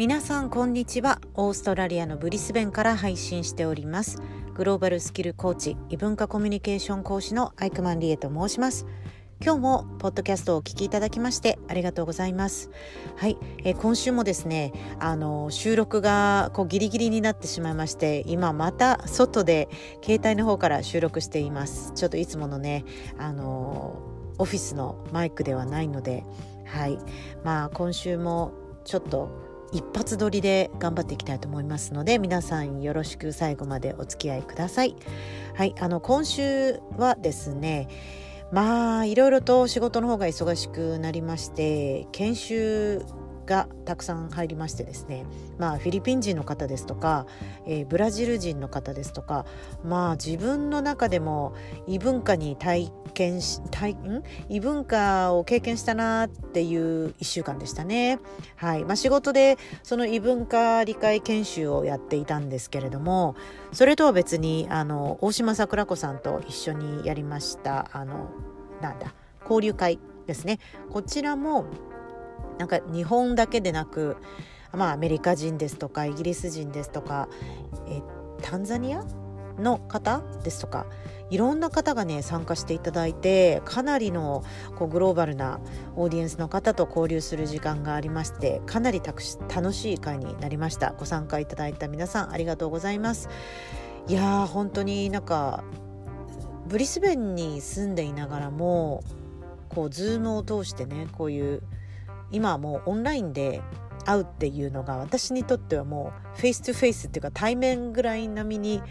[0.00, 1.20] 皆さんこんにちは。
[1.34, 4.22] オーストラリアのブリスベンから配信しております。
[4.54, 8.86] グローバルスキルコーチ異文化コミュニケーション講師のアイクマンリエと申します。
[9.44, 12.70] 今日もポッドキャストをお聞きいただきましてありがとうございます。
[13.16, 19.68] はい、えー、今週もですねあの収録がこうギリギリになってしまいまして今また外で
[20.02, 21.92] 携帯の方から収録しています。
[21.94, 22.86] ちょっといつものね
[23.18, 24.00] あの
[24.38, 26.24] オフィスのマイクではないので
[26.64, 26.96] はい。
[27.44, 28.54] まあ今週も
[28.86, 34.96] ちょっと一発撮りで頑張っていきたいと思いますので皆さんよろしく最後までお付き合いください。
[35.54, 37.88] はい、あの今週はですね
[38.52, 43.04] まあいろいろと仕事の方が忙しくなりまして研修
[43.50, 45.26] がたくさん入りましてですね。
[45.58, 47.26] まあフィリピン人の方ですとか、
[47.66, 49.44] えー、ブラジル人の方ですとか
[49.84, 51.52] まあ自分の中でも
[51.88, 54.22] 異文化に体験し体ん？
[54.48, 58.20] 異文化を経験したなっていう1週間でしたね。
[58.54, 58.84] はい。
[58.84, 63.34] まあ、仕事でその異文化理解研修をやっていたんですけれども
[63.72, 68.30] それとは別にあの大島桜子さんと一緒にやりましたあの
[68.80, 70.60] なんだ交流会ですね。
[70.90, 71.66] こちらも
[72.60, 74.18] なんか日本だけでなく、
[74.74, 77.26] まあ、アメリカ人ですとかイギリス人ですとか、
[77.88, 78.02] え
[78.42, 79.02] タンザニア
[79.58, 80.86] の方ですとか
[81.30, 84.44] いろんな方がね参加していただいてかなりの
[84.76, 85.60] こうグローバルな
[85.96, 89.22] オーディエンスの方と交流する時間がありましてかなり楽
[89.72, 90.92] しい会になりました。
[90.98, 93.30] ご参加いただいた皆さんありがとうございます。
[94.06, 95.64] いやー本当になんか
[96.66, 99.02] ブリスベンに住んでいながらも
[99.70, 101.62] こうズームを通してねこういう
[102.32, 103.62] 今はもうオンラインで
[104.04, 108.82] 会うっていうのが私にとってはもうフェイス2フェイスっていうか対面ぐらい並みに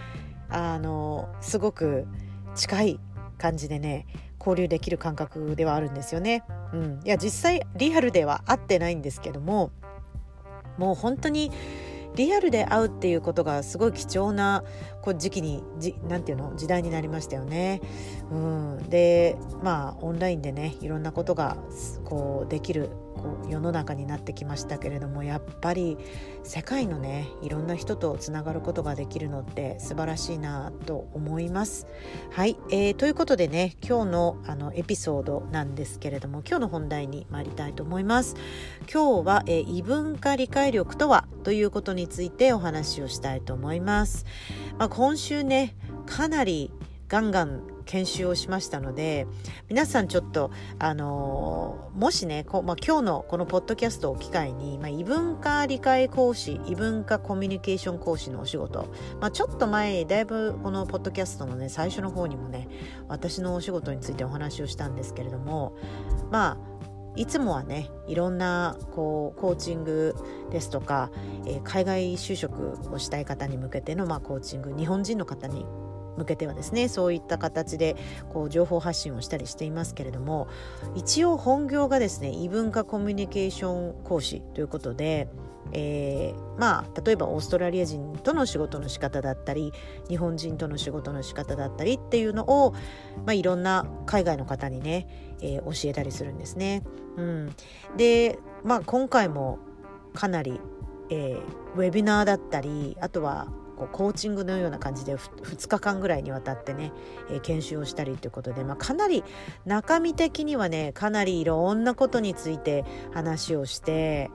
[0.50, 2.08] あのすごく
[2.56, 3.00] 近い
[3.38, 4.06] 感じでね
[4.40, 6.44] 交流できる感覚ではあるんですよね。
[6.74, 9.72] うん、いや実際リアルでは会ってないんですけども
[10.78, 11.52] もう本当に
[12.16, 14.64] リアルで会うっていうことがすごい貴重な
[15.02, 16.56] こう時期にじなんていうの？
[16.56, 17.82] 時代になりましたよね。
[18.32, 21.58] うん、でまあオンラインでねいろんなことが
[22.06, 25.98] こうできるこう世の中になってきましたけれどもやっぱり
[26.44, 31.86] 世界のねいろんな人とつながることができるのって素晴らしいなと思います。
[32.32, 38.36] はい、えー、ということでね今日のあのエピソードなんですけれども今日の本題に参りたいと思います。
[38.92, 44.26] 今日は、えー、異文化理解力とはということについてお話をしたいと思います。
[44.78, 45.76] まあ、今週ね
[46.06, 46.72] かなり
[47.10, 49.26] ガンガン研修をしましたので
[49.68, 62.70] 皆さんちょっとあのもしねこ、まあ、今日のこのポッドキャストを機会に、まあ、異文化理解講師異文化コミュニケーション講師のお仕事、まあ、ちょっと前だいぶこのポッドキャストのね最初の方にもね
[63.08, 65.76] 私のお仕事についてお話をしたんですけれども
[66.30, 66.80] まあ
[67.16, 70.16] いつもはねいろんなこうコーチング
[70.52, 71.10] ですとか、
[71.48, 75.66] えー、海外就職をしたい方に向けての、まあ、コーチング日本人の方に
[76.20, 77.96] 向けてはですねそういった形で
[78.32, 80.48] こう情報発信をしたりしていますけれども
[80.96, 85.28] 一応本業がですね異文化コミュニケーション講師ということで、
[85.72, 89.72] えー、まあ例えばオーストラリア人との仕事の仕方だったり
[90.08, 92.74] 日本人との仕事の仕方だったりっていうのを、
[93.26, 96.84] まあ、いろんな海外の方にね、えー、教えたりするんですね。
[97.18, 97.56] うん、
[97.98, 99.60] で、まあ、今回も
[100.14, 100.60] かなり、
[101.10, 101.40] えー、
[101.76, 103.48] ウェビナーだったりあとは
[103.80, 106.92] こうコーチングのような感じで2日間ぐらいにわたってね、
[107.32, 109.24] えー、研修をしたりということで、まあ、かなり
[109.66, 114.30] 中身的にはねかなりいろんなことについて話をして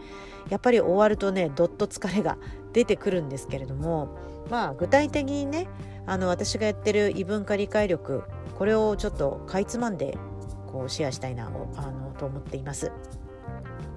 [0.48, 2.38] やっぱり終わるとねどっと疲れが
[2.72, 4.18] 出てくるんですけれども
[4.50, 5.68] まあ具体的にね
[6.06, 8.24] あの私がやってる異文化理解力
[8.58, 10.18] これをちょっとかいつまんで
[10.66, 12.92] こうシェアしたいなあのと思っています。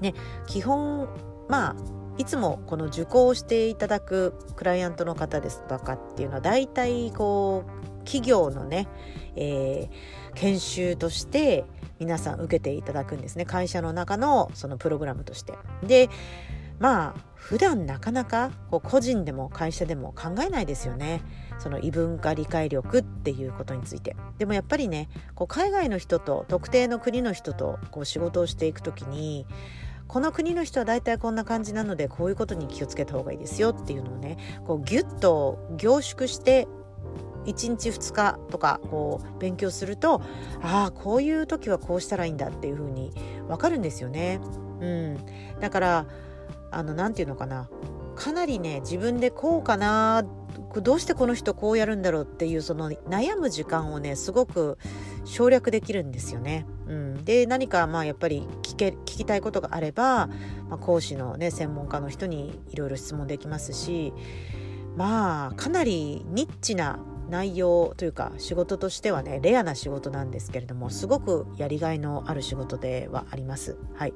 [0.02, 0.14] ね、
[0.46, 1.09] 基本
[1.47, 1.75] まあ
[2.17, 8.88] いつもこの受講していただくクライアントの方ですとかっていうのは大体こう企業のね、
[9.35, 11.66] えー、研修として
[11.99, 13.46] 皆さん受けていただくんですね。
[13.46, 15.53] 会社の中のそのプログラムとして。
[15.84, 16.09] で
[16.79, 21.22] まあ普段なかなかこう個人でも会社でも考えないですよね。
[21.59, 24.16] その異文化理解力っていうことについて。
[24.37, 29.46] でもやっぱりねこう海外の人と特定の国の人とこう仕事をしていく時に
[30.07, 36.67] この国の人は大体こんな感じなのでこういうことに気をつけた方がいいですよっていうのをねこうギュッと凝縮して
[37.45, 40.21] 1日2日とかこう勉強すると
[40.61, 43.11] ああこういう時はこうしたらいいんだっていうふうに
[43.47, 44.39] 分かるんですよね。
[44.81, 45.17] うん、
[45.59, 46.05] だから
[46.71, 47.69] あの何て言うのかな
[48.15, 50.25] かなりね自分でこうかな
[50.81, 54.77] どうしてこの人こうやるんだろうっていうその悩む時間をねすごく
[55.28, 56.66] 省略できるんですよね。
[56.88, 60.28] うん、で何かまあやっぱり聞け聞きたいことがあれば、
[60.70, 64.14] まあ、講師のね専門家の人にいろいろ質問できますし
[64.96, 73.78] まあかなりニッチな内容というか仕事としてはねレアな仕事なんですけれどもすごくやりがいのある仕事ではあります。
[73.96, 74.14] はい、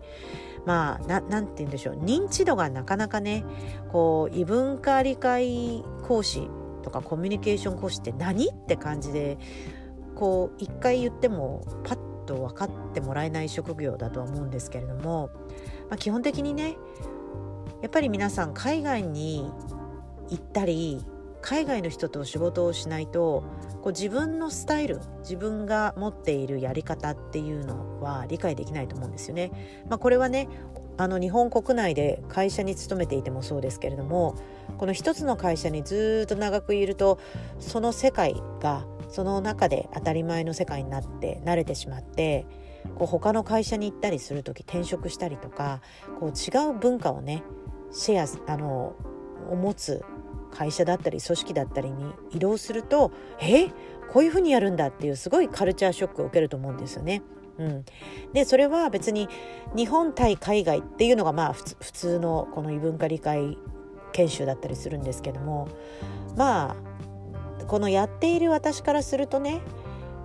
[0.66, 3.44] まあ何て言うんでしょう認知度がなかなかね
[3.92, 6.48] こう異文化理解講師
[6.84, 8.50] とかコミュニケーション講師って何？
[8.50, 9.38] って感じで
[10.22, 15.32] こう一回言ってもパッと分かってもらえない職業だとは思うんですけれども、
[15.90, 16.78] まあ、基本的にね
[17.82, 19.52] やっぱり皆さん海外に
[20.30, 21.04] 行ったり
[21.42, 23.44] 海外の人と仕事をしないと
[23.82, 29.52] こう自分のスタイル自分が持っているやり方っていうのは理解できないと思うんですよね。
[29.90, 30.50] まあ、これはね
[30.98, 34.36] あの日本国内で会社に勤めていてもそうですけれども
[34.78, 37.18] この一つの会社にずっと長くいると
[37.58, 42.48] その世界がその中で当たり前の世界になって慣れてしまって
[42.96, 45.82] こう他の会社に行ったりする時転職したりとか
[46.20, 47.44] こう違う文化をね
[47.92, 48.96] シェアあの
[49.54, 50.04] 持つ
[50.52, 53.70] 会社だったり組織だったりに移動するとえ？
[54.12, 57.22] こういうふうにやるんだっていうすごいカルチャーショックを受けると思うんですよね。
[57.58, 57.86] うん、
[58.34, 59.30] でそれは別に
[59.76, 63.58] 日本対海外っていうのがまあ普通のこの異文化理解
[64.14, 65.70] 研修だったりするんですけども
[66.36, 66.76] まあ
[67.72, 69.62] このやっている私からするとね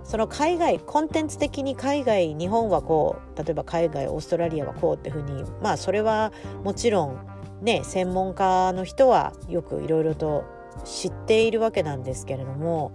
[0.03, 6.33] その海外コンテンツ的に海外日本はこう例えば海外オーストラリアはこうっていうふうにまあそれは
[6.65, 7.25] もちろん
[7.61, 10.43] ね専門家の人はよくいろいろと
[10.83, 12.91] 知っているわけなんですけれども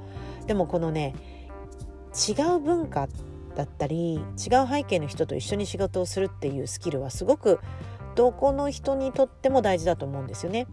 [0.47, 1.15] でもこのね
[2.29, 3.09] 違う文化
[3.57, 7.59] だったり違う背景の人と一緒に仕事をするっていうスキルはすごく
[8.17, 10.67] どこの人にとっても大事だと思うんですよね。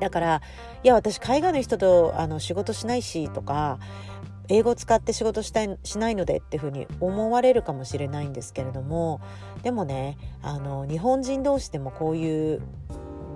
[0.00, 0.42] だから
[0.82, 3.78] いや私海外の人とあの仕事しないしとか
[4.48, 9.20] 英語を使って仕事したいしないのでっていうふうに思われるかもしれないんですけれども
[9.62, 12.60] でもねあの日本人同士でもこういう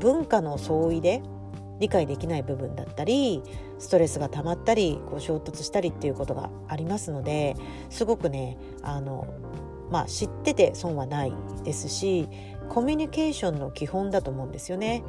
[0.01, 1.23] 文化の相違で
[1.81, 3.43] 理解できない部分だったり
[3.79, 7.57] ストレスが溜まったりこう衝突したりっていうことがありますので
[7.89, 9.27] すごくねあの、
[9.91, 11.33] まあ、知ってて損はない
[11.65, 12.29] ですし
[12.69, 15.03] コミュニケーションの基本だと思うんですよね。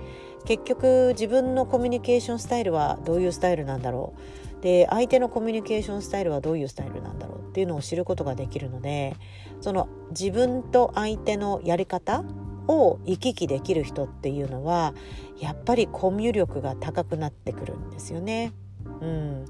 [0.46, 4.14] 結局自分のコミュニケーションスタイルはどういうスタイルなんだろ
[4.60, 9.16] うで相手のコミュニケーションスタイルはどういうスタイルなんだろうっていうのを知ることができるので
[9.62, 12.24] その自分と相手のやり方
[12.68, 14.94] を行き来できる人っていうのは
[15.40, 18.54] やっぱりコミュ力が高くなってくるんですよね。
[19.02, 19.46] うん、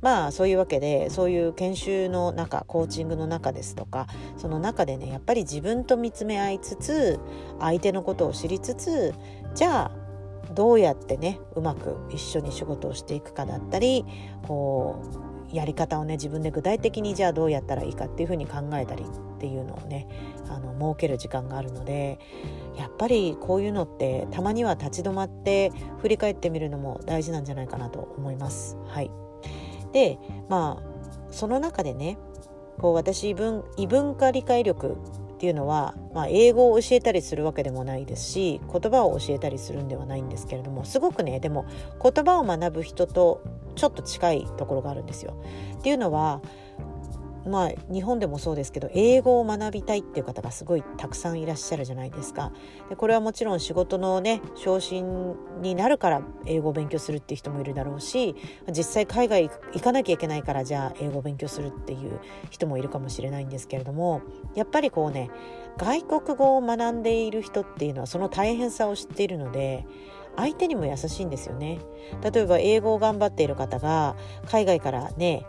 [0.00, 4.06] まあそういうわけでそういう研修の中コーチングの中ですとか
[4.36, 7.20] その中でねやっぱり自分と見つめ合いつつ
[7.60, 9.14] 相手のことを知りつつ
[9.54, 10.08] じゃあ
[10.54, 14.04] どうやってねうまく一緒に仕事をしていくかだったり
[14.46, 20.08] こうやり方をね自分で具体的にじゃあどうやったらいいかっていうふうに考えたりっていうのをね
[20.48, 22.18] あの設ける時間があるので
[22.76, 28.76] やっぱりこういうのってたまには立ち止まって振り返ってみるのも大事なんじゃないかなと思います。
[28.86, 29.10] はい、
[29.92, 30.18] で
[30.48, 32.18] まあその中でね
[32.78, 34.96] こう私異文異文化理解力
[35.38, 41.64] っていうのは、まあ、英語を教えたりするわけでもないですし言葉を教えたりするんではないんですけれどもすごくねでも
[42.02, 43.44] 言葉を学ぶ人と
[43.76, 45.40] ちょっと近いところがあるんですよ。
[45.78, 46.42] っていうのは
[47.48, 52.52] まあ日本でもそうですけど英語を学びたいっていう方がすごいたくさんいらっしゃるじゃないですか。
[52.88, 58.36] でこれはもちろん仕事のね昇進になるから英語を勉強するっていう人もいるだろうし
[58.70, 62.20] 実際海外行かなきゃいけないからじゃあ英語を勉強するっていう
[62.50, 64.22] 人もいるかもしれないんですけれども
[64.54, 65.30] やっぱりこうね
[65.76, 69.86] 外国語を学んでいる人っていうのはその大変さを知っているので
[70.36, 71.80] 相手にも優しいんですよね
[72.22, 75.44] 例えば英語を頑張っている方が海外からね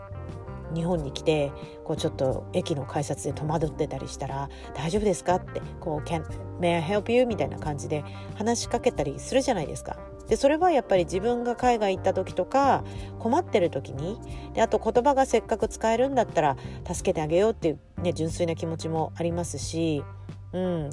[0.74, 1.52] 日本に来て
[1.84, 6.24] こうちょっと駅の改札で戸惑ってたりしたら「大丈夫ですか?」ってこう「Can,
[6.60, 8.04] May I help you?」みたいな感じで
[8.36, 9.96] 話しかけたりするじゃないですか。
[10.28, 12.84] でそれはやっぱり自分が海外行った時とか
[13.18, 14.16] 困ってる時に
[14.54, 20.04] であと言葉がせっかく使えるんだったら助けてあげようっていう、ね、純粋な気持ちもありますし、
[20.52, 20.90] うん、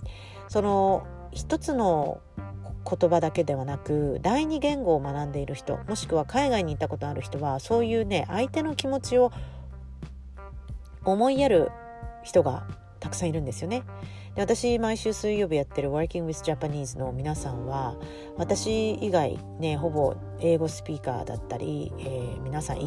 [0.47, 2.19] その一つの
[2.87, 9.31] 言葉だけではなく第二言語を学んでいる人もしくは海外に行ったことある人はそういうね相手の気持ちを
[11.11, 11.71] 思いやる
[12.23, 12.67] 人が
[12.99, 13.83] たくさんいるんですよね。
[14.35, 17.95] で私毎週水曜日やってる Working with Japanese の皆さんは
[18.37, 22.79] 私以外ねほぼ英語スピーカーだったり、えー、皆さん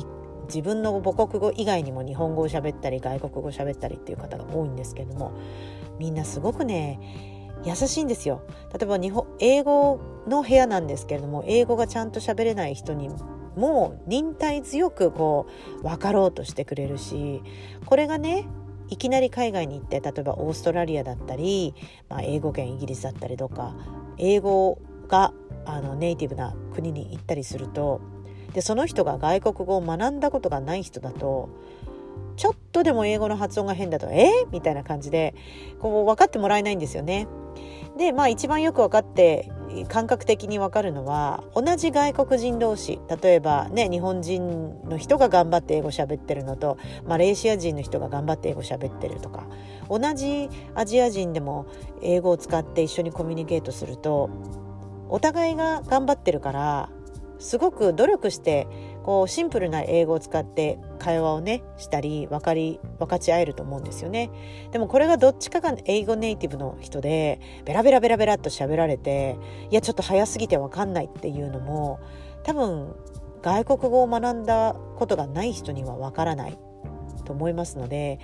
[0.47, 5.33] 自分の母国語以外にも日本語を喋ったり外国語を喋ったりっていう方が多いんですけども
[5.99, 7.01] みんなすごくね
[7.65, 13.11] 優しいんですよ例えば日本英語の部屋なんですけれども英語がちゃんと喋れない人に
[13.57, 15.47] もう忍耐強くこ
[15.81, 17.43] う分かろうとしてくれるし
[17.87, 18.47] これがね
[18.89, 21.75] いきなり海外に行って例えばオーストラリアだったり、
[22.09, 23.75] まあ、英語圏イギリスだったりとか
[24.19, 24.79] 英語
[25.09, 25.33] が
[25.65, 28.01] あのネイティブな国に行ったりすると
[28.55, 31.49] でその人が外国語を学んだことがない人だと
[32.37, 34.29] ちょっとでも英語の発音が変だと「え？
[34.51, 35.35] みたいな感じで
[35.79, 37.29] こう分かってもらえないんですよね。
[37.99, 39.53] でまあ一番よく分かって
[39.89, 49.47] 感覚的に分かるのは同じ外国人同士例えばね日本人の人が頑張って英語喋ってるのとマレーシア人の人が頑張って英語喋ってるとか
[49.89, 51.67] 同じアジア人でも
[52.03, 54.31] 英語を使って一緒にコミュニケートすると
[55.09, 56.91] お互いが頑張ってるから
[57.39, 58.67] すごく努力して
[59.03, 64.31] こうシンプルな英語を使って会話をねしたり分かり分かち合えると思うんですよね。
[64.73, 69.37] でもこれがどっちかが英語ネイティブの人でベラベラベラベラっと喋られて
[69.71, 72.01] いやちょっと早すぎて分かんないっていうのも
[72.45, 72.95] 多分
[73.43, 76.59] 外国語を学んだことがない人には分からない。
[77.31, 78.19] と思いますので、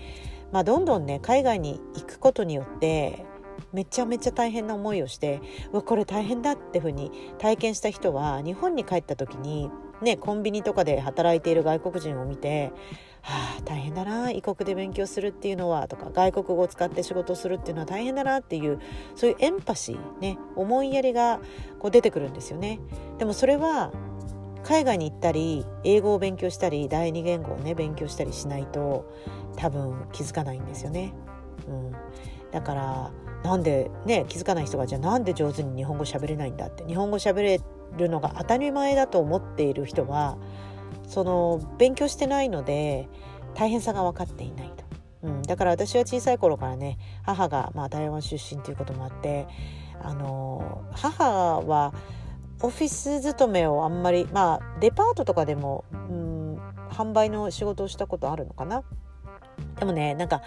[0.50, 3.24] まあ、どんどんね海外に行くことによって
[3.72, 5.40] めちゃめちゃ大変な思いをして
[5.72, 9.70] うわこれ大変だってふうに体験した人は日本に帰った時に
[10.02, 12.72] ね、コンビニとかで働いている外国人を見て
[13.22, 18.78] 「はあ大変だな異国で勉強するっていうのは」とか外国語を使って仕事するっていうのは大変だなっていう
[19.14, 21.40] そういうエンパシーね思いやりが
[21.78, 22.80] こう出てくるんですよね。
[23.18, 23.92] でもそれは
[24.62, 29.10] 海外に行ったり英語を勉強したり第二言語をね勉強したりしないと
[29.56, 31.14] 多分気づかないんですよね。
[31.68, 31.92] うん、
[32.50, 33.12] だから
[33.44, 37.60] なんでね気づかない人がじゃあなんで上手に日本語喋れないんだって日本語喋れ
[37.96, 40.38] るのが当たり前だと思っている人は
[41.06, 43.08] その勉強してないので
[43.54, 44.84] 大変さが分かっていないと、
[45.22, 49.46] うん、だから私は小さい頃からね母がまあ台湾出身ということもあって
[50.02, 51.94] あの母は
[52.60, 56.58] オフィス勤めをあんまりまあデパートとかでも、うん、
[56.90, 58.82] 販売の仕事をしたことあるのかな。
[59.78, 60.42] でもねなんか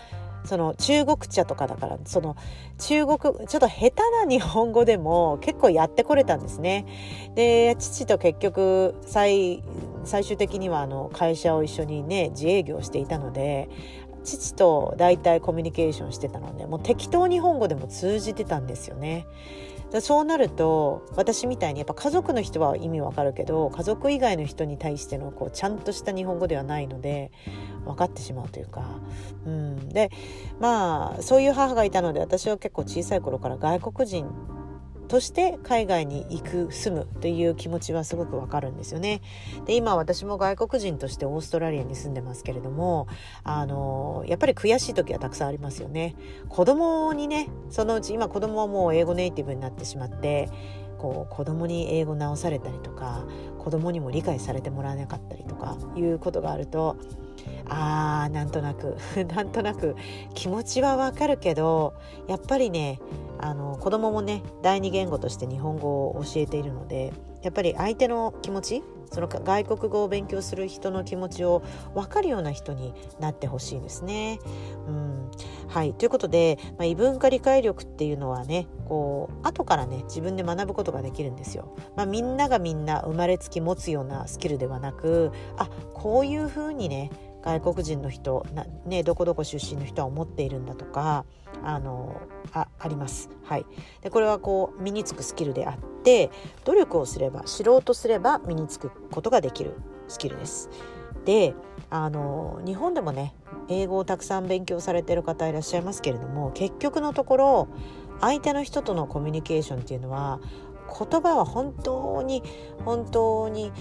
[0.46, 2.36] その中国茶とかだからその
[2.78, 3.92] 中国ちょっと下手
[4.26, 6.86] な日本語でも結構やってこれたんですね。
[7.36, 9.64] で父と結局最
[10.06, 13.70] 最終的にはあの会社を一緒にね自営業していたので
[14.24, 19.26] 父と大体コミュニケーションしてたのでもう適当日本語でも通じてたんですよね。
[20.02, 27.32] そうなると私みたいにやっぱ家族の人は意味わかるけど家族以外の人に対してのこうちゃんとした日本語ではないので
[27.86, 28.84] 分かってしまうというか、
[29.46, 30.12] うん、で
[30.60, 34.28] まあそういう母がいたので私は結構小さい頃から外国人
[35.10, 39.22] として海外に行く住むという気持ちはすごくわかるんですよね。
[39.66, 43.08] で今私も外国人としてオーストラリアに住んでますけれども
[43.44, 46.16] あのやっぱり悔しい時はたくさんありますよね。
[46.48, 50.48] 子供にねそのうち今子供はもう英語ネイティブになってしまって
[51.00, 53.24] こう子供に英語直されたりとか
[53.58, 56.98] 子供にも理解されてもらえなかったりとかいうことがあると
[57.68, 58.98] あーなんとなく
[59.34, 59.96] なんとなく
[60.34, 61.94] 気持ちはわかるけど
[62.28, 63.00] やっぱりね
[63.40, 71.64] あの子供もね第二言語として日本語を教えているのでやっぱり相手の気持ちその外国語を勉強する人の気持ちを
[71.94, 74.40] 分かるような人になってほしいですね。
[74.88, 75.32] うん
[75.68, 81.76] はい、ということで、まあ、異文化理解力っていうのはねこう後からね自分で学ぶことができるんですよ。
[81.96, 87.12] まあ、みんながみんな生まれつき持つようなスキルではなくあこういうふうにね
[87.44, 88.46] 外国人の人、
[88.86, 91.26] ね、どこどこ出身の人は思っているんだとか
[91.64, 92.22] あの
[92.54, 93.30] ああります。
[93.44, 93.66] はい、
[94.02, 96.30] でこれはこう身につくスキルであって
[96.66, 99.74] 努力をすれば知ろうとすれば身につくことができる
[100.08, 100.70] スキルです。
[101.26, 101.54] で
[101.90, 103.34] あの日本でもね
[103.68, 107.68] 英語をたくさん勉強されてる方いらっしゃいますけれども結局のところ
[108.22, 110.40] 相手の人とのコミュニケーションっていうのは
[110.88, 112.44] 言葉は本当に
[112.84, 113.72] 本当に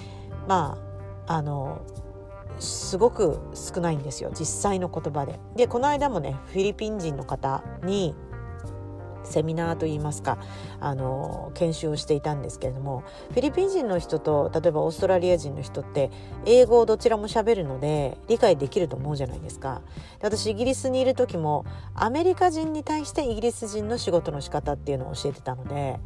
[0.46, 0.78] ま
[1.26, 1.82] ああの
[2.58, 5.38] すごく少ないんですよ実際の言葉で。
[5.56, 8.14] でこの間もねフィリピン人の方に
[9.28, 10.38] セミナーといいますか
[10.80, 16.10] あの研修をしていたんですけれどもフィリピン人の人と例えばオーストラリア人の人って
[16.46, 19.82] 英語をどちらも喋るので理解できると思うじゃないですか
[20.20, 26.00] で私イギリスにいる時もアメリカ人に対してイギリス人の仕事の仕方っていうのを教えてたので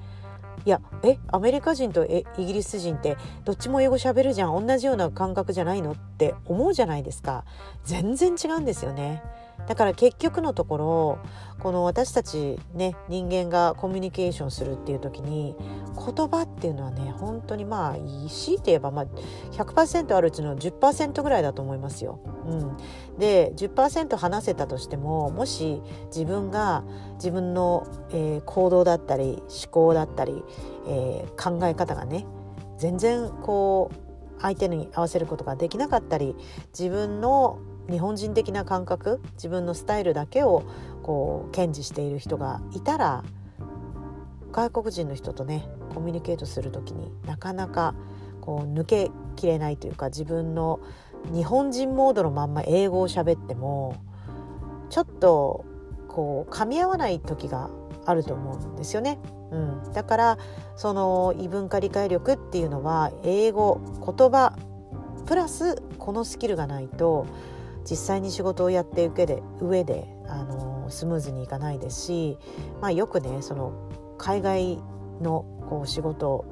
[0.64, 7.44] いやえアメリカ人とえイギリス人ってどっちも英語喋るじゃん同じような感覚じゃないのって思うじゃないですか
[7.84, 9.22] 全然違うんですよね。
[9.68, 11.18] だから結局のところ
[11.60, 15.54] この私たちね人間がコミュニケーションするっていう時に
[15.94, 17.94] 言葉っていうのはね本当にまあ
[18.28, 19.06] 強いて言えば、まあ、
[19.52, 22.18] 100%あるうちの10%ぐらいだと思いますよ。
[22.46, 22.76] うん、
[23.18, 26.82] で10%話せたとしてももし自分が
[27.14, 30.42] 自分の、えー、行動だったり思考だったり、
[30.88, 32.26] えー、考え方がね
[32.78, 36.34] 全然こう相手に合わせることができなかったり
[36.76, 37.60] 自分の
[37.92, 40.64] 日本人的な感覚自分のスタイルだけを
[41.02, 43.22] こう堅持している人がいたら
[44.50, 47.94] 外国人の人とねコミュニケートする時になかなか
[48.40, 50.80] こう抜けきれないというか自分の
[51.32, 53.96] 日本人モードのまんま英語を喋っても
[54.90, 55.64] ちょっと
[56.08, 57.70] こう噛み合わない時が
[58.04, 59.18] あると思うんですよね。
[59.50, 60.38] うん、だから
[60.76, 64.56] その異文化理解力っていうのは英語言葉
[65.26, 67.26] プラスこのスキルがないと
[67.88, 72.38] 実際に仕事をやっていく上で上であのスムーズにいかないですし、
[72.80, 73.72] まあ、よくねその
[74.18, 74.78] 海外
[75.20, 76.44] のこう仕事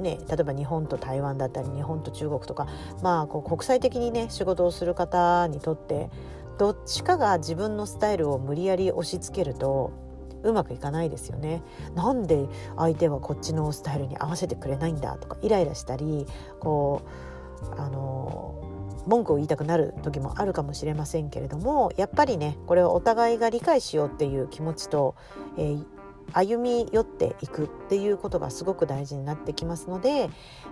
[0.00, 2.66] ね、例えば日本と台湾だったり日本と中国とか、
[3.02, 6.10] まあ、こう国際的にね仕事をする方にとって
[6.58, 9.92] どっちかが自分のスタイルを無理やり押し付けると
[10.42, 11.62] うまくいかないですよね。
[11.94, 16.26] なんで相手はこっちのスタイルに合わせてくれないんだとかイライラしたり
[16.60, 17.02] こ
[17.74, 18.65] うあの
[19.06, 25.14] 文句を言いたくなる時もあるかもしれませんけれどもやっぱりねこれはお互いが理解しようっていう気持ちと、
[25.56, 25.84] えー、
[26.32, 30.28] 歩み寄っていくっていうことがすごく大事になってきますので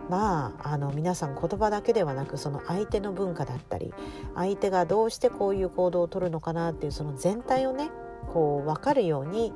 [0.09, 3.95] まああの皆さん言葉だけではなくその相手の文化だったり
[4.35, 7.91] 相手がどうしてこういう行動をとるのかなっていうその全体をね
[8.33, 9.53] こう分かるように、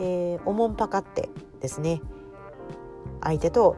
[0.00, 1.30] えー、おもんぱかって
[1.60, 2.00] ですね
[3.20, 3.76] 相手と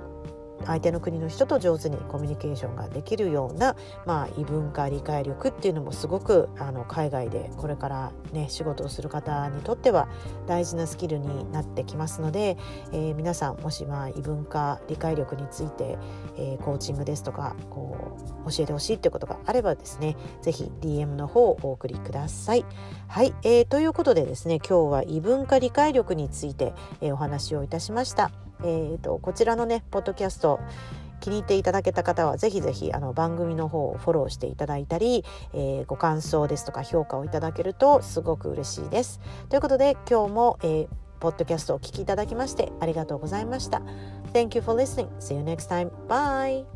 [0.65, 10.09] 相手の国の人と上手にコミュニケーションができるような、まあ、異文化理解力っていうのもすごくあの海外でこれからね仕事をする方にとっては
[10.47, 12.57] 大事なスキルになってきますので、
[12.93, 15.99] えー、皆さんもしまあ異文化理解力について、
[16.37, 22.65] えー、コーチングですとかこう教えてほしいっていうことがあればですね是非 DM の方をお送りください。
[23.09, 28.46] はい、えー、ということでですね今日は異文化理解力について、えー、お話をいたしました。
[28.63, 30.61] えーと、こちらのねポッドキャスト
[31.21, 39.21] 気に入っていただけた方はぜひぜひあの番組の方をフォローしていただいたり、えー、ご感想ですとか評価をいただけるとすごく嬉しいです。
[39.49, 40.89] ということで今日も、えー、
[41.21, 43.83] ポッドキャストをお聞きいただきましてありがとうございました。
[44.33, 45.09] Thank you for listening.
[45.19, 45.91] See you next time.
[46.09, 46.76] Bye.